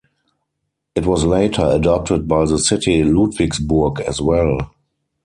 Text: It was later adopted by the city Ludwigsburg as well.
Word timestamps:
It 0.95 1.05
was 1.05 1.25
later 1.25 1.61
adopted 1.61 2.27
by 2.27 2.45
the 2.45 2.57
city 2.57 3.03
Ludwigsburg 3.03 3.99
as 3.99 4.19
well. 4.19 4.71